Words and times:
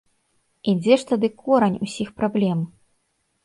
І 0.71 0.75
дзе 0.79 0.97
ж 1.03 1.11
тады 1.11 1.29
корань 1.43 1.77
усіх 1.87 2.09
праблем? 2.23 2.69